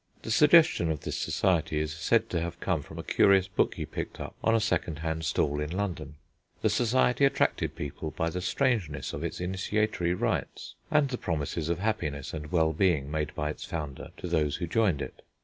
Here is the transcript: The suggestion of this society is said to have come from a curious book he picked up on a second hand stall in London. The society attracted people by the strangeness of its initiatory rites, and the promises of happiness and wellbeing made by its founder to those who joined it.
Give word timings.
The 0.23 0.31
suggestion 0.31 0.89
of 0.89 1.01
this 1.01 1.15
society 1.15 1.77
is 1.79 1.93
said 1.93 2.27
to 2.31 2.41
have 2.41 2.59
come 2.59 2.81
from 2.81 2.97
a 2.97 3.03
curious 3.03 3.47
book 3.47 3.75
he 3.75 3.85
picked 3.85 4.19
up 4.19 4.33
on 4.43 4.55
a 4.55 4.59
second 4.59 4.97
hand 4.97 5.25
stall 5.25 5.59
in 5.61 5.69
London. 5.69 6.15
The 6.63 6.71
society 6.71 7.23
attracted 7.23 7.75
people 7.75 8.09
by 8.09 8.31
the 8.31 8.41
strangeness 8.41 9.13
of 9.13 9.23
its 9.23 9.39
initiatory 9.39 10.15
rites, 10.15 10.73
and 10.89 11.09
the 11.09 11.19
promises 11.19 11.69
of 11.69 11.77
happiness 11.77 12.33
and 12.33 12.51
wellbeing 12.51 13.11
made 13.11 13.35
by 13.35 13.51
its 13.51 13.63
founder 13.63 14.09
to 14.17 14.27
those 14.27 14.55
who 14.55 14.65
joined 14.65 15.03
it. 15.03 15.21